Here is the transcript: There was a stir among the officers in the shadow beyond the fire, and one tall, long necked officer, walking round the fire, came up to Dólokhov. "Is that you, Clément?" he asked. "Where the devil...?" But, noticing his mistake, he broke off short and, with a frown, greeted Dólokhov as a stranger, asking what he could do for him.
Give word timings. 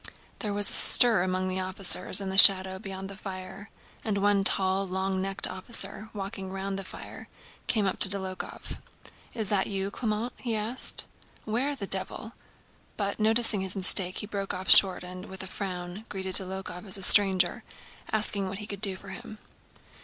There 0.39 0.51
was 0.51 0.67
a 0.67 0.73
stir 0.73 1.21
among 1.21 1.47
the 1.47 1.59
officers 1.59 2.19
in 2.19 2.29
the 2.29 2.35
shadow 2.39 2.79
beyond 2.79 3.07
the 3.07 3.15
fire, 3.15 3.69
and 4.03 4.17
one 4.17 4.43
tall, 4.43 4.87
long 4.87 5.21
necked 5.21 5.47
officer, 5.47 6.09
walking 6.11 6.51
round 6.51 6.79
the 6.79 6.83
fire, 6.83 7.27
came 7.67 7.85
up 7.85 7.99
to 7.99 8.09
Dólokhov. 8.09 8.79
"Is 9.35 9.49
that 9.49 9.67
you, 9.67 9.91
Clément?" 9.91 10.31
he 10.37 10.55
asked. 10.55 11.05
"Where 11.45 11.75
the 11.75 11.85
devil...?" 11.85 12.33
But, 12.97 13.19
noticing 13.19 13.61
his 13.61 13.75
mistake, 13.75 14.17
he 14.17 14.25
broke 14.25 14.55
off 14.55 14.71
short 14.71 15.03
and, 15.03 15.27
with 15.27 15.43
a 15.43 15.45
frown, 15.45 16.05
greeted 16.09 16.33
Dólokhov 16.33 16.87
as 16.87 16.97
a 16.97 17.03
stranger, 17.03 17.63
asking 18.11 18.49
what 18.49 18.57
he 18.57 18.65
could 18.65 18.81
do 18.81 18.95
for 18.95 19.09
him. 19.09 19.37